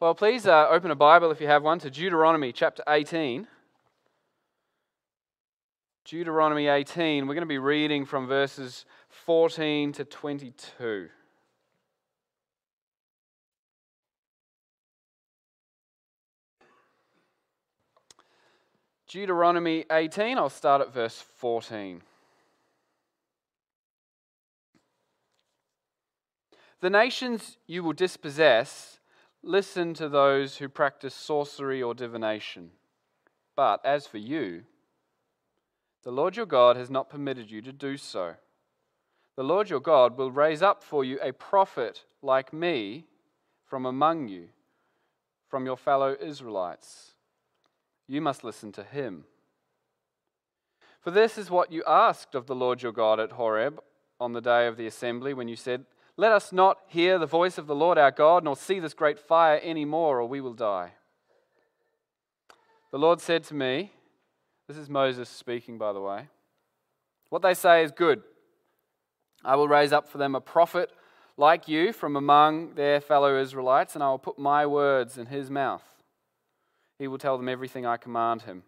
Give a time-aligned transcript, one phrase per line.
[0.00, 3.46] Well, please uh, open a Bible if you have one to Deuteronomy chapter 18.
[6.06, 11.10] Deuteronomy 18, we're going to be reading from verses 14 to 22.
[19.06, 22.00] Deuteronomy 18, I'll start at verse 14.
[26.80, 28.99] The nations you will dispossess
[29.42, 32.70] listen to those who practice sorcery or divination.
[33.56, 34.64] But as for you,
[36.02, 38.34] the Lord your God has not permitted you to do so.
[39.36, 43.06] The Lord your God will raise up for you a prophet like me
[43.66, 44.48] from among you,
[45.48, 47.12] from your fellow Israelites.
[48.06, 49.24] You must listen to him.
[51.00, 53.80] For this is what you asked of the Lord your God at Horeb
[54.18, 55.86] on the day of the assembly when you said,
[56.20, 59.18] Let us not hear the voice of the Lord our God, nor see this great
[59.18, 60.92] fire any more, or we will die.
[62.90, 63.92] The Lord said to me,
[64.68, 66.28] this is Moses speaking, by the way.
[67.30, 68.22] What they say is good.
[69.42, 70.90] I will raise up for them a prophet
[71.38, 75.48] like you from among their fellow Israelites, and I will put my words in his
[75.48, 76.02] mouth.
[76.98, 78.64] He will tell them everything I command him.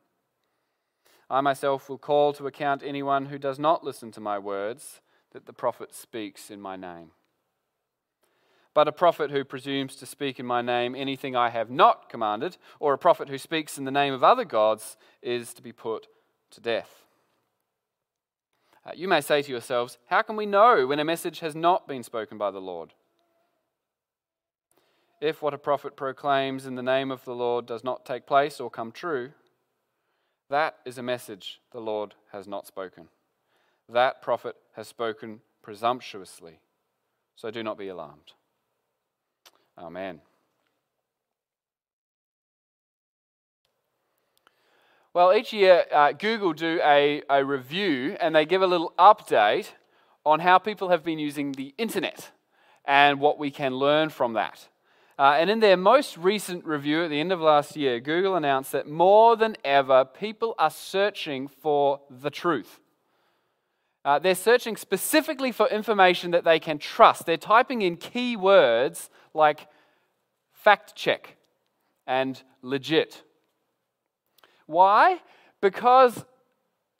[1.28, 5.44] I myself will call to account anyone who does not listen to my words that
[5.44, 7.10] the prophet speaks in my name.
[8.74, 12.56] But a prophet who presumes to speak in my name anything I have not commanded,
[12.80, 16.06] or a prophet who speaks in the name of other gods, is to be put
[16.52, 17.04] to death.
[18.84, 21.86] Uh, you may say to yourselves, How can we know when a message has not
[21.86, 22.94] been spoken by the Lord?
[25.20, 28.58] If what a prophet proclaims in the name of the Lord does not take place
[28.58, 29.32] or come true,
[30.50, 33.08] that is a message the Lord has not spoken.
[33.88, 36.58] That prophet has spoken presumptuously.
[37.36, 38.32] So do not be alarmed.
[39.78, 40.20] Amen.
[45.14, 49.68] Well, each year, uh, Google do a, a review and they give a little update
[50.24, 52.30] on how people have been using the internet
[52.84, 54.68] and what we can learn from that.
[55.18, 58.72] Uh, and in their most recent review at the end of last year, Google announced
[58.72, 62.80] that more than ever, people are searching for the truth.
[64.05, 67.24] Uh, they're searching specifically for information that they can trust.
[67.24, 69.68] They're typing in keywords like
[70.52, 71.36] fact check
[72.07, 73.23] and legit.
[74.67, 75.20] Why?
[75.61, 76.24] Because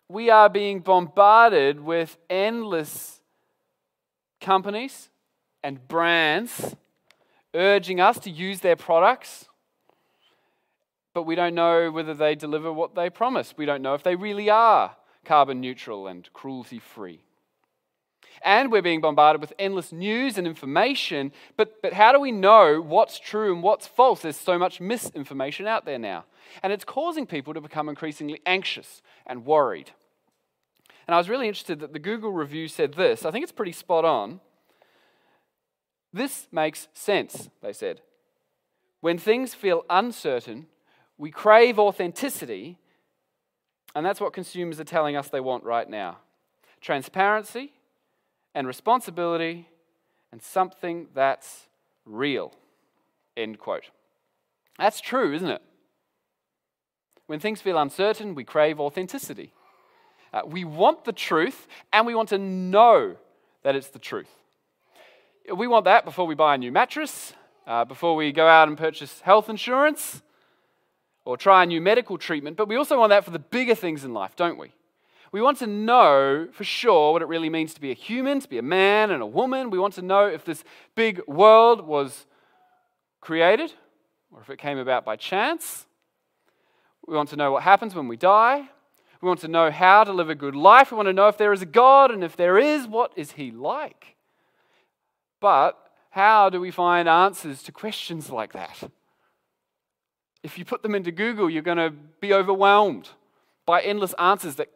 [0.09, 3.21] we are being bombarded with endless
[4.41, 5.09] companies
[5.63, 6.77] and brands
[7.55, 9.47] urging us to use their products,
[11.15, 13.55] but we don't know whether they deliver what they promise.
[13.57, 17.23] We don't know if they really are carbon neutral and cruelty free.
[18.45, 22.81] And we're being bombarded with endless news and information, but, but how do we know
[22.81, 24.23] what's true and what's false?
[24.23, 26.25] There's so much misinformation out there now.
[26.63, 29.93] And it's causing people to become increasingly anxious and worried.
[31.07, 33.25] And I was really interested that the Google review said this.
[33.25, 34.41] I think it's pretty spot on.
[36.13, 38.01] This makes sense, they said.
[39.01, 40.67] When things feel uncertain,
[41.17, 42.79] we crave authenticity
[43.95, 46.19] and that's what consumers are telling us they want right now
[46.81, 47.73] transparency
[48.55, 49.69] and responsibility
[50.33, 51.69] and something that's
[52.05, 52.53] real.
[53.37, 53.85] End quote.
[54.79, 55.63] That's true, isn't it?
[57.27, 59.53] When things feel uncertain, we crave authenticity.
[60.33, 63.17] Uh, we want the truth and we want to know
[63.63, 64.31] that it's the truth.
[65.55, 67.35] We want that before we buy a new mattress,
[67.67, 70.23] uh, before we go out and purchase health insurance,
[71.25, 74.05] or try a new medical treatment, but we also want that for the bigger things
[74.05, 74.73] in life, don't we?
[75.31, 78.49] We want to know for sure what it really means to be a human, to
[78.49, 79.71] be a man and a woman.
[79.71, 80.63] We want to know if this
[80.95, 82.27] big world was
[83.21, 83.73] created
[84.31, 85.87] or if it came about by chance.
[87.07, 88.69] We want to know what happens when we die.
[89.23, 90.91] We want to know how to live a good life.
[90.91, 93.33] We want to know if there is a God, and if there is, what is
[93.33, 94.17] He like?
[95.41, 95.79] But
[96.11, 98.91] how do we find answers to questions like that?
[100.43, 101.91] If you put them into Google, you're going to
[102.21, 103.11] be overwhelmed
[103.65, 104.71] by endless answers that,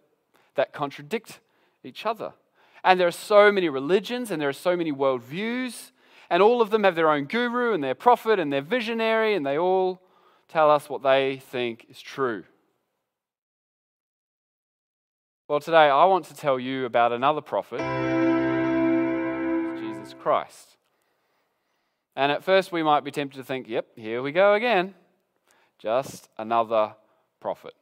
[0.55, 1.41] that contradict
[1.83, 2.33] each other.
[2.85, 5.91] And there are so many religions and there are so many worldviews,
[6.31, 9.45] and all of them have their own guru and their prophet and their visionary, and
[9.45, 10.01] they all
[10.49, 12.45] tell us what they think is true.
[15.49, 17.79] Well, today I want to tell you about another prophet,
[19.81, 20.77] Jesus Christ.
[22.15, 24.95] And at first we might be tempted to think, yep, here we go again.
[25.79, 26.95] Just another
[27.41, 27.75] prophet.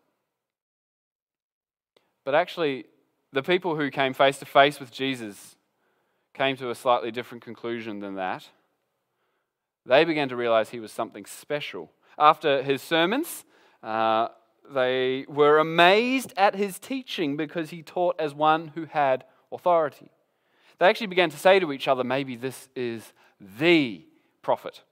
[2.25, 2.87] But actually,
[3.32, 5.56] the people who came face to face with Jesus
[6.32, 8.49] came to a slightly different conclusion than that.
[9.87, 11.91] they began to realize he was something special.
[12.19, 13.44] After his sermons,
[13.82, 14.29] uh,
[14.73, 20.11] they were amazed at his teaching because he taught as one who had authority.
[20.79, 23.12] They actually began to say to each other, maybe this is
[23.58, 24.06] the
[24.43, 24.82] prophet.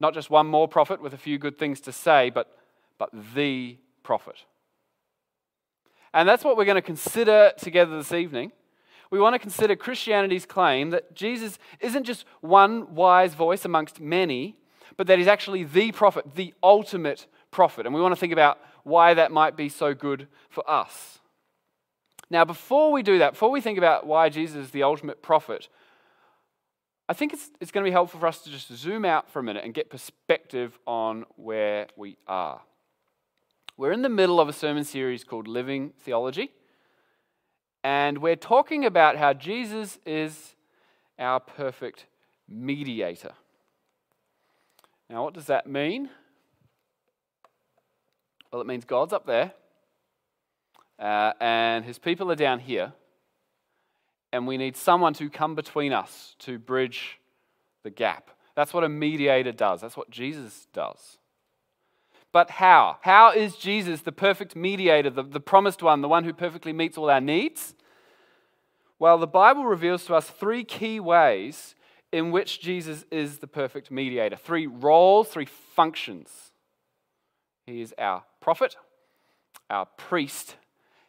[0.00, 2.50] Not just one more prophet with a few good things to say, but,
[2.98, 4.44] but the prophet.
[6.12, 8.52] And that's what we're going to consider together this evening.
[9.10, 14.56] We want to consider Christianity's claim that Jesus isn't just one wise voice amongst many,
[14.96, 17.86] but that he's actually the prophet, the ultimate prophet.
[17.86, 21.18] And we want to think about why that might be so good for us.
[22.30, 25.68] Now, before we do that, before we think about why Jesus is the ultimate prophet,
[27.10, 29.40] I think it's, it's going to be helpful for us to just zoom out for
[29.40, 32.60] a minute and get perspective on where we are.
[33.76, 36.52] We're in the middle of a sermon series called Living Theology,
[37.82, 40.54] and we're talking about how Jesus is
[41.18, 42.06] our perfect
[42.48, 43.32] mediator.
[45.08, 46.10] Now, what does that mean?
[48.52, 49.52] Well, it means God's up there,
[50.96, 52.92] uh, and his people are down here,
[54.32, 57.18] and we need someone to come between us to bridge
[57.82, 58.30] the gap.
[58.54, 61.18] That's what a mediator does, that's what Jesus does.
[62.32, 62.98] But how?
[63.00, 66.96] How is Jesus the perfect mediator, the, the promised one, the one who perfectly meets
[66.96, 67.74] all our needs?
[69.00, 71.74] Well, the Bible reveals to us three key ways
[72.12, 74.36] in which Jesus is the perfect mediator.
[74.36, 76.28] Three roles, three functions.
[77.66, 78.76] He is our prophet,
[79.68, 80.56] our priest,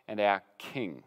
[0.07, 1.03] and our king.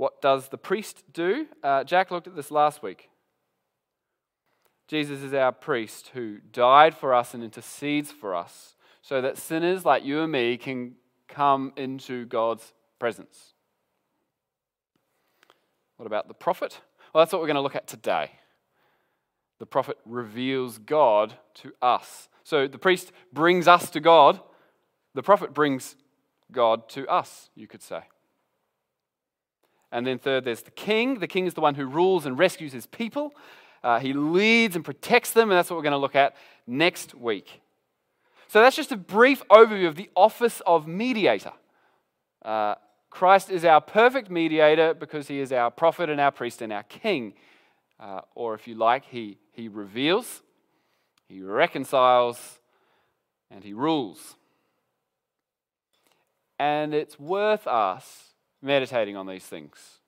[0.00, 1.46] What does the priest do?
[1.62, 3.10] Uh, Jack looked at this last week.
[4.88, 9.84] Jesus is our priest who died for us and intercedes for us so that sinners
[9.84, 10.94] like you and me can
[11.28, 13.52] come into God's presence.
[15.98, 16.80] What about the prophet?
[17.12, 18.30] Well, that's what we're going to look at today.
[19.58, 22.30] The prophet reveals God to us.
[22.42, 24.40] So the priest brings us to God,
[25.12, 25.94] the prophet brings
[26.50, 28.04] God to us, you could say.
[29.92, 31.18] And then, third, there's the king.
[31.18, 33.34] The king is the one who rules and rescues his people.
[33.82, 37.14] Uh, he leads and protects them, and that's what we're going to look at next
[37.14, 37.60] week.
[38.48, 41.52] So, that's just a brief overview of the office of mediator.
[42.44, 42.76] Uh,
[43.10, 46.84] Christ is our perfect mediator because he is our prophet and our priest and our
[46.84, 47.34] king.
[47.98, 50.42] Uh, or if you like, he, he reveals,
[51.28, 52.60] he reconciles,
[53.50, 54.36] and he rules.
[56.58, 58.29] And it's worth us
[58.62, 60.00] meditating on these things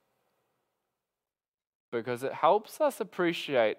[1.91, 3.77] because it helps us appreciate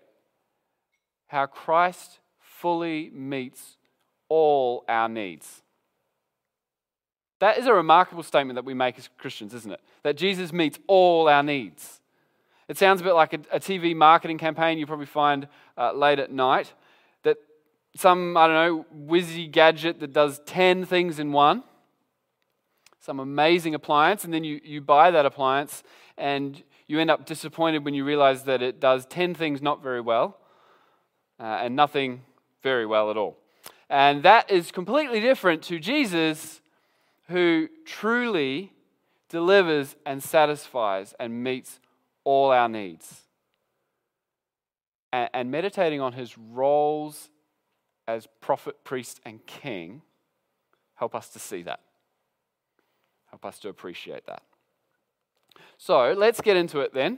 [1.28, 3.78] how Christ fully meets
[4.30, 5.64] all our needs.
[7.40, 9.82] That is a remarkable statement that we make as Christians, isn't it?
[10.04, 12.00] That Jesus meets all our needs.
[12.70, 15.48] It sounds a bit like a, a TV marketing campaign you probably find
[15.78, 16.74] uh, late at night.
[17.24, 17.38] That
[17.96, 21.64] some, I don't know, whizzy gadget that does 10 things in one,
[23.04, 25.84] some amazing appliance, and then you, you buy that appliance
[26.18, 30.00] and you end up disappointed when you realize that it does 10 things not very
[30.00, 30.38] well
[31.38, 32.22] uh, and nothing
[32.62, 33.38] very well at all.
[33.90, 36.62] And that is completely different to Jesus
[37.28, 38.72] who truly
[39.28, 41.82] delivers and satisfies and meets
[42.24, 43.24] all our needs.
[45.12, 47.30] And, and meditating on his roles
[48.08, 50.04] as prophet, priest, and king
[50.96, 51.82] help us to see that.
[53.34, 54.44] Help us to appreciate that.
[55.80, 57.18] So let's get into it then.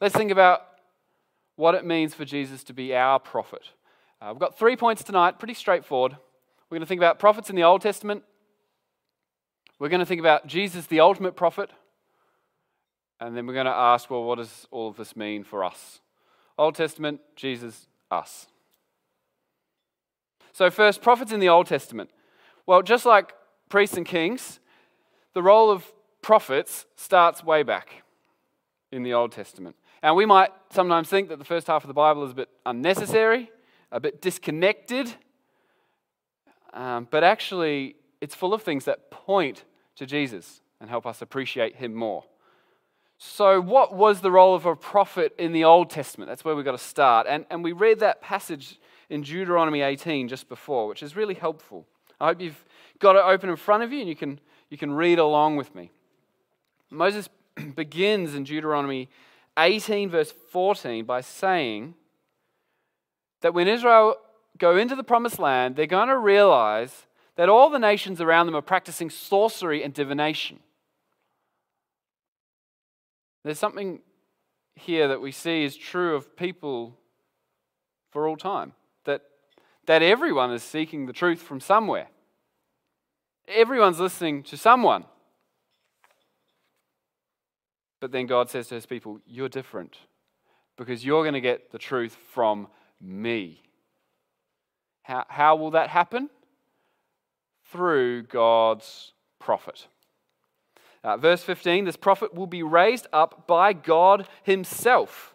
[0.00, 0.62] Let's think about
[1.56, 3.62] what it means for Jesus to be our prophet.
[4.20, 6.12] Uh, we've got three points tonight, pretty straightforward.
[6.70, 8.22] We're going to think about prophets in the Old Testament,
[9.80, 11.70] we're going to think about Jesus, the ultimate prophet.
[13.18, 16.00] And then we're going to ask, well, what does all of this mean for us?
[16.56, 18.46] Old Testament, Jesus, us.
[20.52, 22.10] So, first, prophets in the Old Testament.
[22.64, 23.32] Well, just like
[23.68, 24.60] priests and kings,
[25.34, 28.02] the role of prophets starts way back
[28.90, 29.76] in the Old Testament.
[30.02, 32.48] And we might sometimes think that the first half of the Bible is a bit
[32.66, 33.50] unnecessary,
[33.90, 35.14] a bit disconnected,
[36.72, 39.64] um, but actually, it's full of things that point
[39.96, 42.24] to Jesus and help us appreciate him more.
[43.18, 46.28] So, what was the role of a prophet in the Old Testament?
[46.28, 47.26] That's where we've got to start.
[47.28, 51.86] And, and we read that passage in Deuteronomy 18 just before, which is really helpful.
[52.20, 52.64] I hope you've
[52.98, 54.40] got it open in front of you and you can,
[54.72, 55.90] you can read along with me.
[56.88, 57.28] Moses
[57.76, 59.10] begins in Deuteronomy
[59.58, 61.92] 18, verse 14, by saying
[63.42, 64.16] that when Israel
[64.56, 67.04] go into the promised land, they're going to realize
[67.36, 70.58] that all the nations around them are practicing sorcery and divination.
[73.44, 74.00] There's something
[74.74, 76.96] here that we see is true of people
[78.10, 78.72] for all time.
[79.04, 79.20] That,
[79.84, 82.08] that everyone is seeking the truth from somewhere.
[83.54, 85.04] Everyone's listening to someone.
[88.00, 89.96] But then God says to his people, You're different
[90.76, 92.66] because you're going to get the truth from
[93.00, 93.62] me.
[95.02, 96.30] How, how will that happen?
[97.70, 99.86] Through God's prophet.
[101.04, 105.34] Uh, verse 15 this prophet will be raised up by God himself.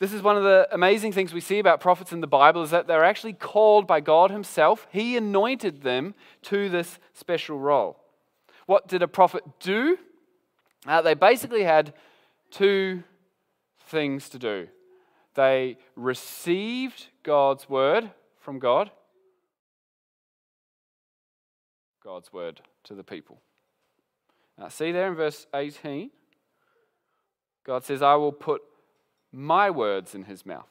[0.00, 2.70] This is one of the amazing things we see about prophets in the Bible is
[2.70, 4.86] that they're actually called by God himself.
[4.90, 8.00] He anointed them to this special role.
[8.66, 9.98] What did a prophet do?
[10.86, 11.94] Uh, they basically had
[12.50, 13.04] two
[13.86, 14.68] things to do.
[15.34, 18.10] They received God's word
[18.40, 18.90] from God,
[22.02, 23.40] God's word to the people.
[24.58, 26.10] Now, see there in verse 18,
[27.64, 28.62] God says, I will put
[29.34, 30.68] my words in his mouth.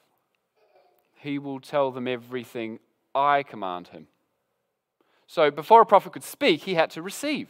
[1.15, 2.79] He will tell them everything
[3.13, 4.07] I command him.
[5.27, 7.49] So, before a prophet could speak, he had to receive.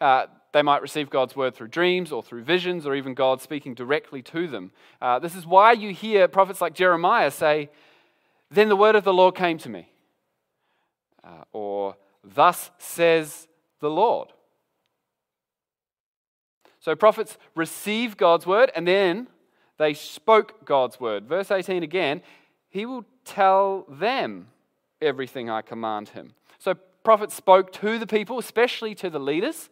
[0.00, 3.74] Uh, they might receive God's word through dreams or through visions or even God speaking
[3.74, 4.72] directly to them.
[5.00, 7.70] Uh, this is why you hear prophets like Jeremiah say,
[8.50, 9.88] Then the word of the Lord came to me.
[11.22, 13.48] Uh, or, Thus says
[13.80, 14.32] the Lord.
[16.86, 19.26] So prophets receive God's word and then
[19.76, 21.26] they spoke God's word.
[21.26, 22.22] Verse 18 again,
[22.68, 24.46] He will tell them
[25.02, 26.34] everything I command Him.
[26.60, 29.68] So prophets spoke to the people, especially to the leaders.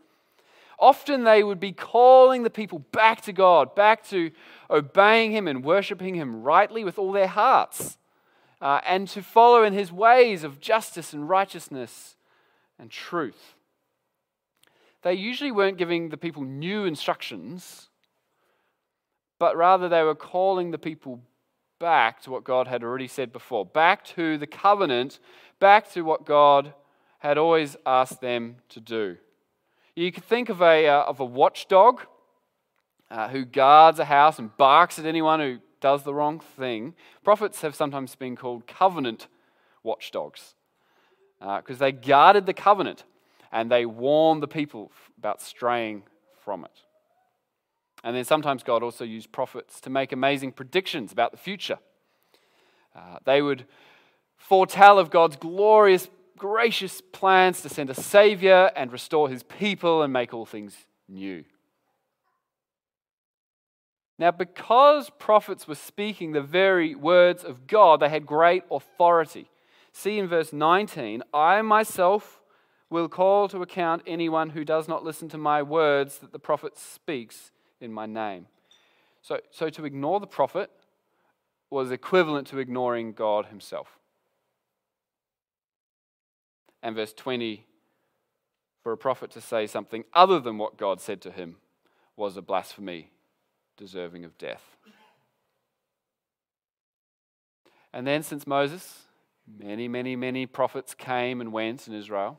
[0.76, 4.32] Often they would be calling the people back to God, back to
[4.68, 7.96] obeying Him and worshiping Him rightly with all their hearts,
[8.60, 12.16] uh, and to follow in His ways of justice and righteousness
[12.76, 13.53] and truth.
[15.04, 17.90] They usually weren't giving the people new instructions,
[19.38, 21.20] but rather they were calling the people
[21.78, 25.18] back to what God had already said before, back to the covenant,
[25.60, 26.72] back to what God
[27.18, 29.18] had always asked them to do.
[29.94, 32.00] You could think of a, uh, of a watchdog
[33.10, 36.94] uh, who guards a house and barks at anyone who does the wrong thing.
[37.22, 39.28] Prophets have sometimes been called covenant
[39.82, 40.54] watchdogs
[41.38, 43.04] because uh, they guarded the covenant
[43.54, 46.02] and they warned the people about straying
[46.44, 46.82] from it.
[48.02, 51.78] And then sometimes God also used prophets to make amazing predictions about the future.
[52.94, 53.64] Uh, they would
[54.36, 60.12] foretell of God's glorious gracious plans to send a Savior and restore his people and
[60.12, 60.74] make all things
[61.08, 61.44] new.
[64.18, 69.48] Now, because prophets were speaking the very words of God, they had great authority.
[69.92, 72.40] See in verse 19 I myself
[72.90, 76.78] will call to account anyone who does not listen to my words that the prophet
[76.78, 77.50] speaks
[77.80, 78.46] in my name.
[79.22, 80.70] So, so to ignore the prophet
[81.70, 83.98] was equivalent to ignoring God himself
[86.84, 87.64] and verse 20
[88.82, 91.56] for a prophet to say something other than what God said to him
[92.14, 93.10] was a blasphemy
[93.78, 94.76] deserving of death.
[97.92, 99.04] And then, since Moses,
[99.46, 102.38] many, many, many prophets came and went in Israel.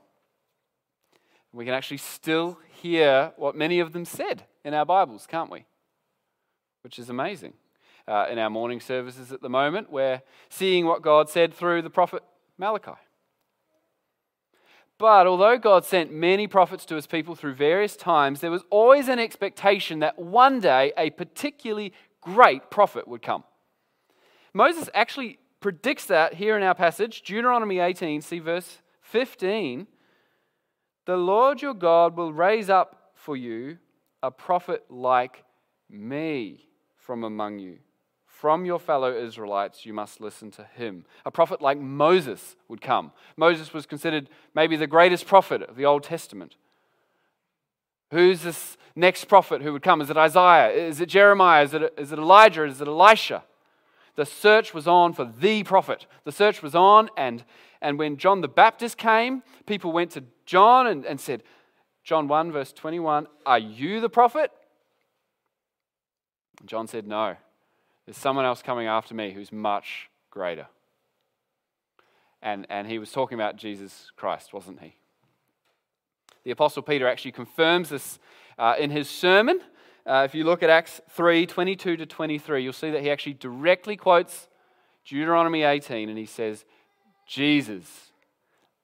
[1.55, 5.65] We can actually still hear what many of them said in our Bibles, can't we?
[6.81, 7.53] Which is amazing.
[8.05, 11.89] Uh, in our morning services at the moment, we're seeing what God said through the
[11.89, 12.23] prophet
[12.57, 12.91] Malachi.
[14.97, 19.07] But although God sent many prophets to his people through various times, there was always
[19.07, 23.45] an expectation that one day a particularly great prophet would come.
[24.53, 29.87] Moses actually predicts that here in our passage, Deuteronomy 18, see verse 15.
[31.05, 33.77] The Lord your God will raise up for you
[34.23, 35.43] a prophet like
[35.89, 36.65] me
[36.97, 37.77] from among you
[38.45, 41.05] from your fellow Israelites, you must listen to him.
[41.25, 43.11] A prophet like Moses would come.
[43.37, 46.55] Moses was considered maybe the greatest prophet of the Old Testament.
[48.11, 50.01] Who's this next prophet who would come?
[50.01, 50.69] Is it Isaiah?
[50.69, 51.63] Is it Jeremiah?
[51.63, 52.65] Is it, is it Elijah?
[52.65, 53.43] Is it Elisha?
[54.15, 56.05] The search was on for the prophet.
[56.23, 57.43] The search was on, and,
[57.81, 61.43] and when John the Baptist came, people went to John and, and said,
[62.03, 64.51] John 1, verse 21, Are you the prophet?
[66.65, 67.35] John said, No.
[68.05, 70.67] There's someone else coming after me who's much greater.
[72.41, 74.95] And, and he was talking about Jesus Christ, wasn't he?
[76.43, 78.19] The Apostle Peter actually confirms this
[78.59, 79.61] uh, in his sermon.
[80.05, 83.33] Uh, if you look at Acts 3 22 to 23, you'll see that he actually
[83.33, 84.47] directly quotes
[85.05, 86.65] Deuteronomy 18 and he says,
[87.27, 88.11] Jesus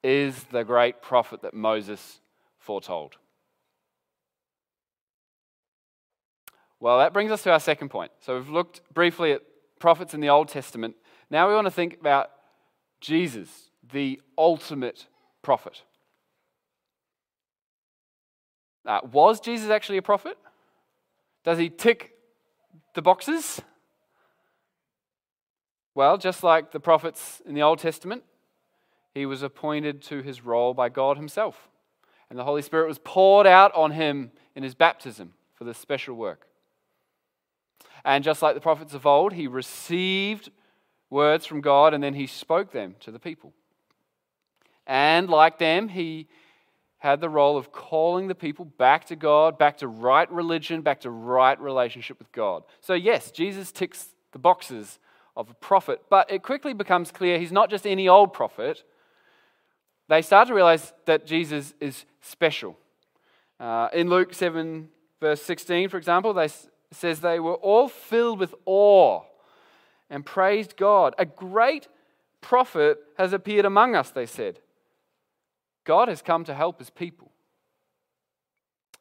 [0.02, 2.20] is the great prophet that Moses
[2.58, 3.16] foretold.
[6.80, 8.10] Well, that brings us to our second point.
[8.18, 9.42] So we've looked briefly at
[9.78, 10.96] prophets in the Old Testament,
[11.30, 12.30] now we want to think about
[13.00, 15.06] Jesus, the ultimate
[15.42, 15.82] prophet.
[18.84, 20.36] Uh, was Jesus actually a prophet?
[21.44, 22.12] Does he tick
[22.94, 23.60] the boxes?
[25.94, 28.22] Well, just like the prophets in the Old Testament,
[29.14, 31.68] he was appointed to his role by God himself.
[32.30, 36.14] And the Holy Spirit was poured out on him in his baptism for this special
[36.14, 36.46] work.
[38.04, 40.50] And just like the prophets of old, he received
[41.10, 43.52] words from God and then he spoke them to the people.
[44.86, 46.26] And like them, he
[47.02, 51.00] had the role of calling the people back to God, back to right religion, back
[51.00, 52.62] to right relationship with God.
[52.80, 55.00] So, yes, Jesus ticks the boxes
[55.36, 58.84] of a prophet, but it quickly becomes clear he's not just any old prophet.
[60.08, 62.78] They start to realize that Jesus is special.
[63.58, 64.88] Uh, in Luke 7,
[65.20, 66.50] verse 16, for example, they
[66.92, 69.22] says they were all filled with awe
[70.08, 71.16] and praised God.
[71.18, 71.88] A great
[72.40, 74.60] prophet has appeared among us, they said.
[75.84, 77.30] God has come to help his people.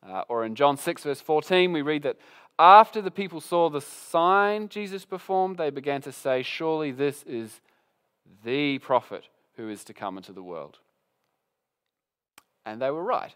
[0.08, 2.18] Uh, or in John 6, verse 14, we read that
[2.58, 7.62] after the people saw the sign Jesus performed, they began to say, Surely this is
[8.44, 10.80] the prophet who is to come into the world.
[12.66, 13.36] And they were right.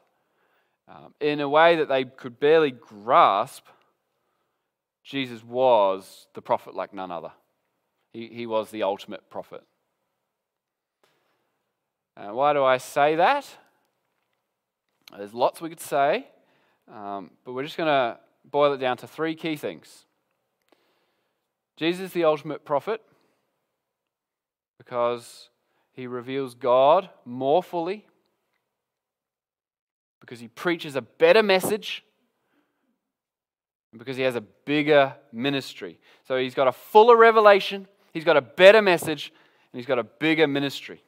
[0.87, 3.65] Um, in a way that they could barely grasp,
[5.03, 7.31] Jesus was the prophet like none other.
[8.13, 9.63] He, he was the ultimate prophet.
[12.17, 13.45] Uh, why do I say that?
[15.17, 16.27] There's lots we could say,
[16.91, 18.17] um, but we're just going to
[18.49, 20.05] boil it down to three key things.
[21.77, 23.01] Jesus is the ultimate prophet
[24.77, 25.49] because
[25.91, 28.05] he reveals God more fully,
[30.19, 32.03] because he preaches a better message
[33.91, 35.99] and because he has a bigger ministry.
[36.27, 39.31] So he's got a fuller revelation, he's got a better message,
[39.71, 41.01] and he's got a bigger ministry.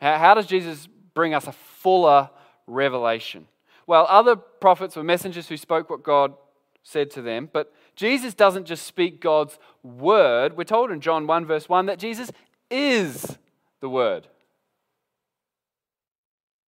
[0.00, 2.30] How, does Jesus bring us a fuller
[2.66, 3.46] revelation?
[3.86, 6.34] Well, other prophets were messengers who spoke what God
[6.82, 10.56] said to them, but Jesus doesn't just speak God's word.
[10.56, 12.30] We're told in John 1, verse 1, that Jesus
[12.70, 13.38] is
[13.80, 14.28] the word.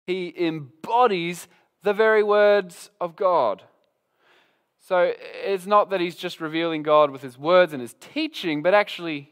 [0.06, 1.46] He embodies
[1.82, 3.62] the very words of God.
[4.88, 5.12] So
[5.44, 9.31] it's not that he's just revealing God with his words and his teaching, but actually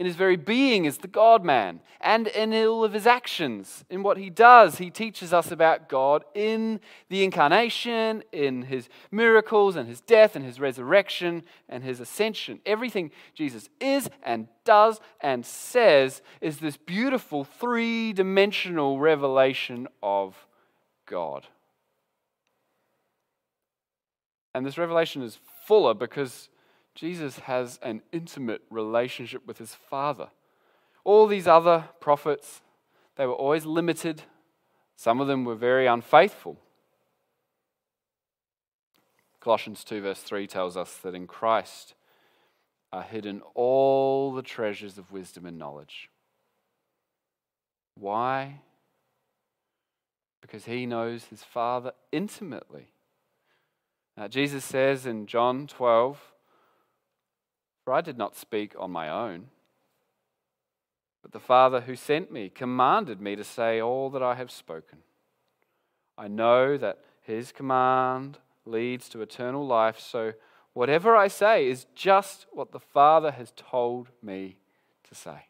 [0.00, 1.80] in his very being is the God man.
[2.00, 6.24] And in all of his actions, in what he does, he teaches us about God
[6.34, 12.60] in the incarnation, in his miracles, and his death, and his resurrection, and his ascension.
[12.64, 20.34] Everything Jesus is and does and says is this beautiful three dimensional revelation of
[21.04, 21.46] God.
[24.54, 26.48] And this revelation is fuller because
[27.00, 30.28] Jesus has an intimate relationship with his Father.
[31.02, 32.60] All these other prophets,
[33.16, 34.24] they were always limited.
[34.96, 36.58] Some of them were very unfaithful.
[39.40, 41.94] Colossians 2, verse 3 tells us that in Christ
[42.92, 46.10] are hidden all the treasures of wisdom and knowledge.
[47.94, 48.60] Why?
[50.42, 52.88] Because he knows his Father intimately.
[54.18, 56.20] Now, Jesus says in John 12,
[57.84, 59.46] For I did not speak on my own,
[61.22, 64.98] but the Father who sent me commanded me to say all that I have spoken.
[66.16, 70.32] I know that his command leads to eternal life, so
[70.72, 74.56] whatever I say is just what the Father has told me
[75.08, 75.49] to say.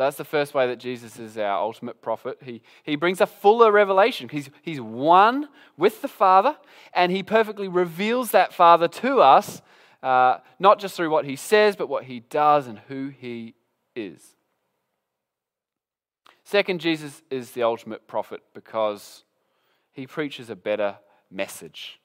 [0.00, 2.38] So that's the first way that Jesus is our ultimate prophet.
[2.42, 4.30] He, he brings a fuller revelation.
[4.30, 6.56] He's, he's one with the Father,
[6.94, 9.60] and he perfectly reveals that Father to us,
[10.02, 13.52] uh, not just through what he says, but what he does and who he
[13.94, 14.36] is.
[16.44, 19.24] Second, Jesus is the ultimate prophet because
[19.92, 20.96] he preaches a better
[21.30, 22.00] message.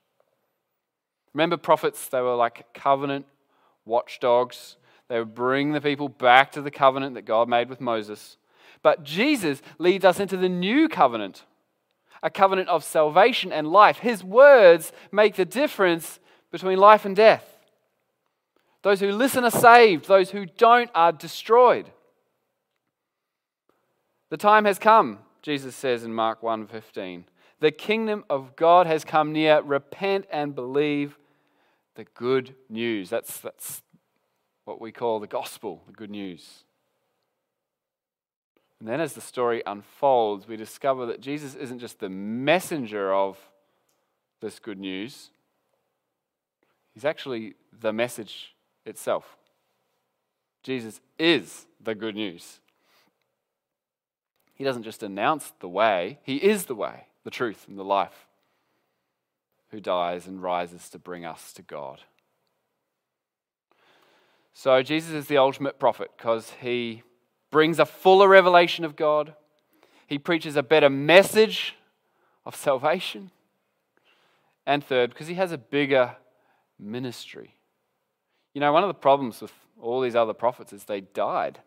[1.33, 3.25] Remember, prophets, they were like covenant
[3.85, 4.75] watchdogs
[5.07, 8.37] they would bring the people back to the covenant that God made with Moses.
[8.81, 11.43] But Jesus leads us into the new covenant,
[12.23, 13.99] a covenant of salvation and life.
[13.99, 16.19] His words make the difference
[16.51, 17.45] between life and death.
[18.81, 21.91] Those who listen are saved, those who don't are destroyed.
[24.29, 27.25] The time has come, Jesus says in Mark 1:15.
[27.59, 29.61] The kingdom of God has come near.
[29.61, 31.17] Repent and believe
[31.95, 33.09] the good news.
[33.09, 33.81] That's, that's
[34.65, 36.63] what we call the gospel, the good news.
[38.79, 43.37] And then as the story unfolds, we discover that Jesus isn't just the messenger of
[44.41, 45.29] this good news,
[46.93, 49.35] He's actually the message itself.
[50.63, 52.59] Jesus is the good news.
[54.53, 58.27] He doesn't just announce the way, He is the way, the truth, and the life,
[59.71, 62.01] who dies and rises to bring us to God.
[64.57, 67.03] So, Jesus is the ultimate prophet because He
[67.51, 69.35] brings a fuller revelation of God,
[70.07, 71.75] He preaches a better message
[72.45, 73.31] of salvation,
[74.65, 76.15] and third, because He has a bigger
[76.79, 77.55] ministry.
[78.53, 81.59] You know, one of the problems with all these other prophets is they died.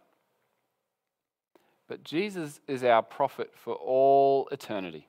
[1.88, 5.08] But Jesus is our prophet for all eternity.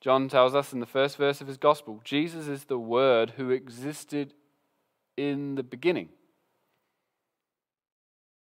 [0.00, 3.50] John tells us in the first verse of his gospel Jesus is the Word who
[3.50, 4.34] existed
[5.28, 6.08] in the beginning.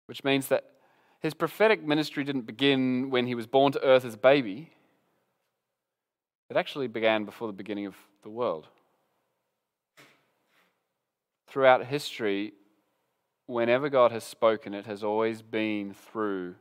[0.06, 0.64] Which means that
[1.20, 4.70] his prophetic ministry didn't begin when he was born to earth as a baby,
[6.48, 8.66] it actually began before the beginning of the world
[11.50, 12.52] throughout history,
[13.46, 16.54] whenever God has spoken, it has always been through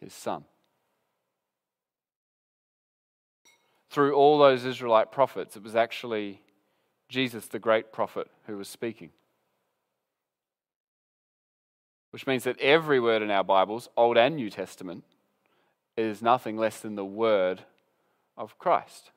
[0.00, 0.44] his Son.
[3.90, 6.42] Through all those Israelite prophets, it was actually
[7.08, 9.10] Jesus, the great prophet, who was speaking.
[12.12, 15.04] Which means that every word in our Bibles, Old and New Testament,
[15.96, 17.62] is nothing less than the word
[18.36, 19.10] of Christ.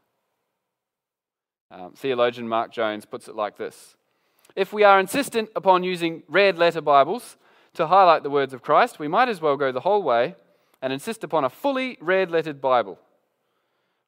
[1.70, 3.96] Um, theologian Mark Jones puts it like this
[4.56, 7.38] if we are insistent upon using red letter Bibles
[7.74, 10.36] to highlight the words of Christ, we might as well go the whole way
[10.82, 13.00] and insist upon a fully red lettered Bible.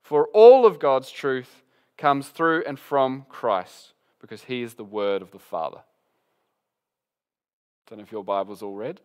[0.01, 1.63] For all of God's truth
[1.97, 5.81] comes through and from Christ because he is the word of the Father.
[7.87, 8.99] Don't know if your Bible's all red.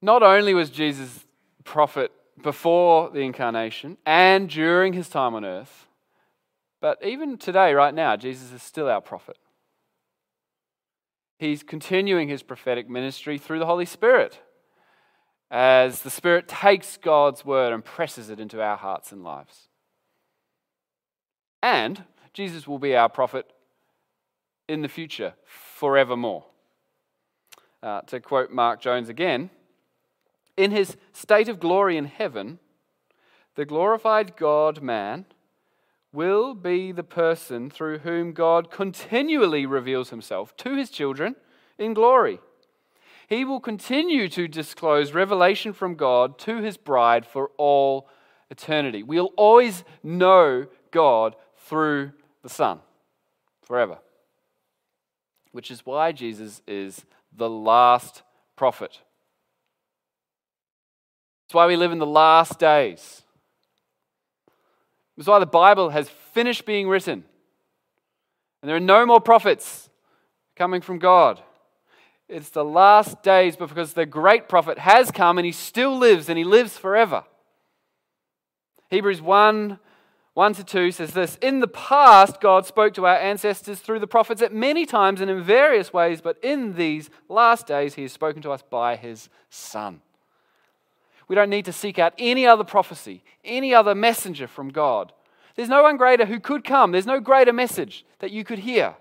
[0.00, 1.24] Not only was Jesus
[1.64, 5.86] prophet before the incarnation and during his time on earth,
[6.80, 9.36] but even today, right now, Jesus is still our prophet.
[11.38, 14.40] He's continuing his prophetic ministry through the Holy Spirit
[15.50, 19.68] as the Spirit takes God's word and presses it into our hearts and lives.
[21.62, 23.50] And Jesus will be our prophet
[24.68, 26.44] in the future forevermore.
[27.82, 29.50] Uh, to quote Mark Jones again,
[30.56, 32.58] in his state of glory in heaven,
[33.54, 35.26] the glorified God man
[36.12, 41.36] will be the person through whom God continually reveals himself to his children
[41.78, 42.40] in glory.
[43.28, 48.08] He will continue to disclose revelation from God to his bride for all
[48.50, 49.02] eternity.
[49.02, 52.80] We'll always know God through the Son
[53.62, 53.98] forever.
[55.52, 57.04] Which is why Jesus is
[57.36, 58.22] the last
[58.56, 59.00] prophet.
[61.46, 63.22] It's why we live in the last days.
[65.16, 67.24] It's why the Bible has finished being written.
[68.62, 69.88] And there are no more prophets
[70.56, 71.40] coming from God.
[72.28, 76.36] It's the last days because the great prophet has come and he still lives and
[76.36, 77.24] he lives forever.
[78.90, 79.78] Hebrews 1
[80.38, 84.06] 1 to 2 says this In the past, God spoke to our ancestors through the
[84.06, 88.12] prophets at many times and in various ways, but in these last days, he has
[88.12, 90.00] spoken to us by his Son.
[91.26, 95.12] We don't need to seek out any other prophecy, any other messenger from God.
[95.56, 96.92] There's no one greater who could come.
[96.92, 98.94] There's no greater message that you could hear.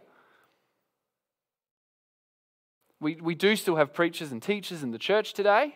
[3.00, 5.76] We, we do still have preachers and teachers in the church today,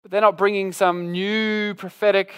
[0.00, 2.32] but they're not bringing some new prophetic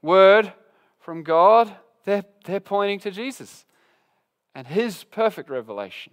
[0.00, 0.54] word
[1.00, 1.74] from God.
[2.04, 3.64] They're, they're pointing to Jesus
[4.54, 6.12] and his perfect revelation.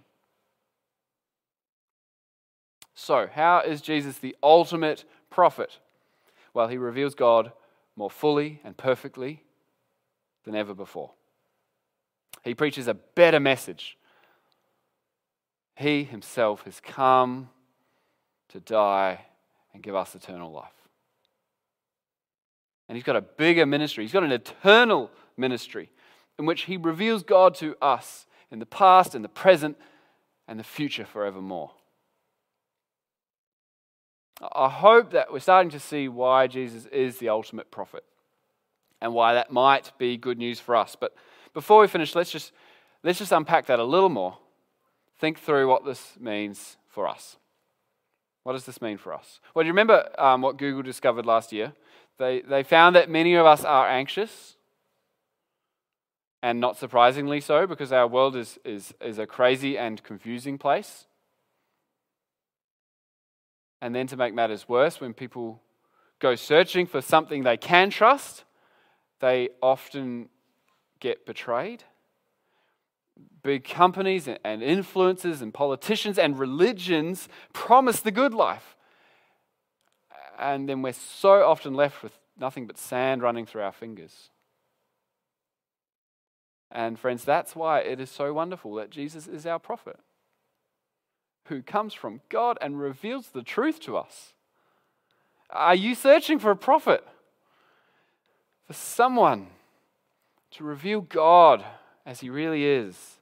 [2.94, 5.78] So, how is Jesus the ultimate prophet?
[6.52, 7.52] Well, he reveals God
[7.94, 9.44] more fully and perfectly
[10.44, 11.12] than ever before.
[12.42, 13.96] He preaches a better message.
[15.76, 17.50] He himself has come
[18.48, 19.26] to die
[19.72, 20.77] and give us eternal life.
[22.88, 24.04] And he's got a bigger ministry.
[24.04, 25.90] He's got an eternal ministry
[26.38, 29.76] in which he reveals God to us in the past, in the present,
[30.46, 31.72] and the future forevermore.
[34.40, 38.04] I hope that we're starting to see why Jesus is the ultimate prophet
[39.00, 40.96] and why that might be good news for us.
[40.98, 41.14] But
[41.54, 42.52] before we finish, let's just,
[43.02, 44.38] let's just unpack that a little more.
[45.18, 47.36] Think through what this means for us.
[48.44, 49.40] What does this mean for us?
[49.54, 51.72] Well, do you remember um, what Google discovered last year?
[52.18, 54.56] They, they found that many of us are anxious,
[56.42, 61.06] and not surprisingly so, because our world is, is, is a crazy and confusing place.
[63.80, 65.62] And then to make matters worse, when people
[66.18, 68.44] go searching for something they can trust,
[69.20, 70.28] they often
[71.00, 71.84] get betrayed.
[73.42, 78.76] Big companies and influencers and politicians and religions promise the good life.
[80.38, 84.30] And then we're so often left with nothing but sand running through our fingers.
[86.70, 89.98] And friends, that's why it is so wonderful that Jesus is our prophet
[91.46, 94.34] who comes from God and reveals the truth to us.
[95.50, 97.02] Are you searching for a prophet?
[98.66, 99.48] For someone
[100.52, 101.64] to reveal God
[102.04, 103.16] as he really is?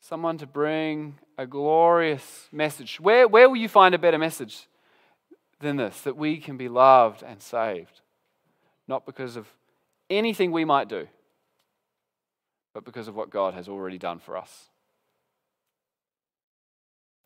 [0.00, 2.98] Someone to bring a glorious message.
[2.98, 4.66] Where, where will you find a better message
[5.60, 6.00] than this?
[6.02, 8.00] That we can be loved and saved,
[8.86, 9.48] not because of
[10.10, 11.08] anything we might do
[12.78, 14.68] but because of what God has already done for us.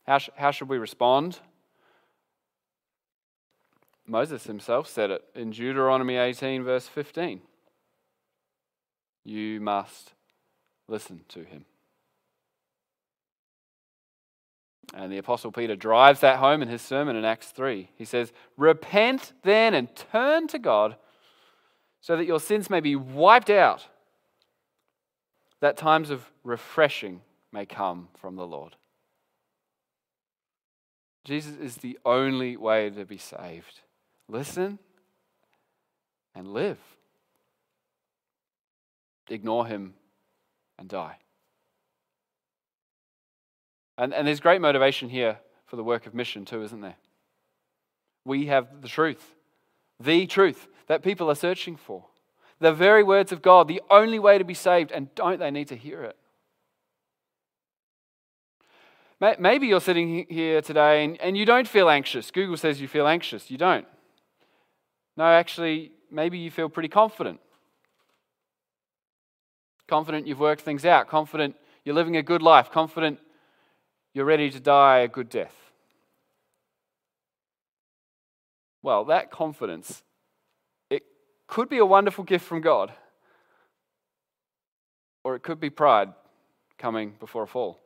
[0.06, 1.40] How, sh- how should we respond?
[4.06, 7.42] Moses himself said it in Deuteronomy 18, verse 15.
[9.26, 10.14] You must
[10.88, 11.66] listen to him.
[14.94, 17.88] And the Apostle Peter drives that home in his sermon in Acts 3.
[17.96, 20.96] He says, Repent then and turn to God
[22.00, 23.86] so that your sins may be wiped out
[25.60, 28.76] that times of refreshing may come from the Lord.
[31.24, 33.80] Jesus is the only way to be saved.
[34.28, 34.80] Listen
[36.34, 36.78] and live.
[39.28, 39.94] Ignore him
[40.78, 41.16] and die.
[44.02, 46.96] And, and there's great motivation here for the work of mission, too, isn't there?
[48.24, 49.36] We have the truth,
[50.00, 52.06] the truth that people are searching for
[52.58, 55.68] the very words of God, the only way to be saved, and don't they need
[55.68, 56.16] to hear it?
[59.38, 62.32] Maybe you're sitting here today and, and you don't feel anxious.
[62.32, 63.52] Google says you feel anxious.
[63.52, 63.86] You don't.
[65.16, 67.38] No, actually, maybe you feel pretty confident.
[69.86, 71.06] Confident you've worked things out.
[71.06, 72.68] Confident you're living a good life.
[72.72, 73.20] Confident
[74.14, 75.54] you're ready to die a good death.
[78.82, 80.02] Well, that confidence
[80.90, 81.04] it
[81.46, 82.92] could be a wonderful gift from God,
[85.24, 86.12] or it could be pride
[86.78, 87.78] coming before a fall.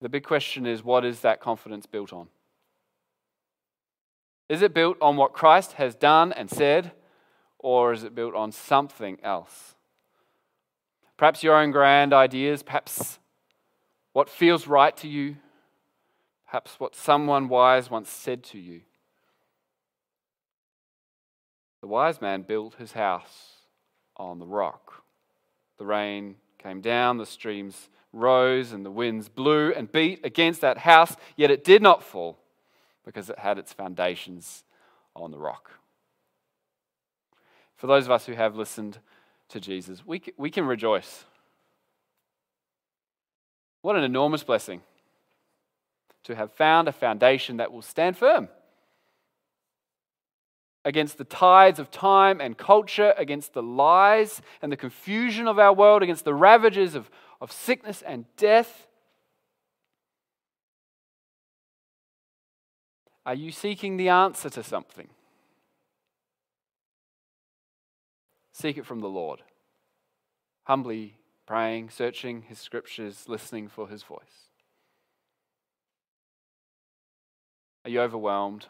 [0.00, 2.28] The big question is what is that confidence built on?
[4.48, 6.92] Is it built on what Christ has done and said,
[7.58, 9.74] or is it built on something else?
[11.16, 13.18] Perhaps your own grand ideas, perhaps
[14.14, 15.36] what feels right to you,
[16.46, 18.80] perhaps what someone wise once said to you.
[21.82, 23.56] The wise man built his house
[24.16, 25.02] on the rock.
[25.78, 30.78] The rain came down, the streams rose, and the winds blew and beat against that
[30.78, 32.38] house, yet it did not fall
[33.04, 34.62] because it had its foundations
[35.16, 35.72] on the rock.
[37.76, 38.98] For those of us who have listened
[39.48, 41.24] to Jesus, we, we can rejoice.
[43.84, 44.80] What an enormous blessing
[46.22, 48.48] to have found a foundation that will stand firm
[50.86, 55.74] against the tides of time and culture, against the lies and the confusion of our
[55.74, 57.10] world, against the ravages of,
[57.42, 58.86] of sickness and death?
[63.26, 65.08] Are you seeking the answer to something?
[68.50, 69.42] Seek it from the Lord.
[70.62, 74.48] Humbly praying, searching his scriptures, listening for his voice.
[77.84, 78.66] Are you overwhelmed?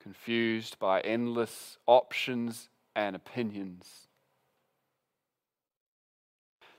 [0.00, 4.08] confused by endless options and opinions.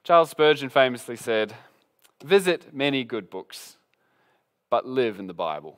[0.03, 1.53] Charles Spurgeon famously said,
[2.23, 3.77] Visit many good books,
[4.69, 5.77] but live in the Bible.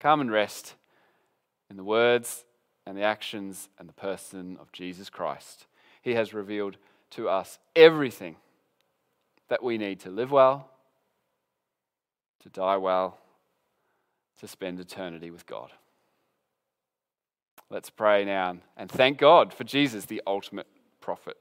[0.00, 0.74] Come and rest
[1.70, 2.44] in the words
[2.86, 5.66] and the actions and the person of Jesus Christ.
[6.00, 6.76] He has revealed
[7.16, 8.36] to us everything
[9.48, 10.68] that we need to live well,
[12.42, 13.18] to die well,
[14.38, 15.72] to spend eternity with God.
[17.70, 20.68] Let's pray now and thank God for Jesus, the ultimate
[21.00, 21.36] prophet.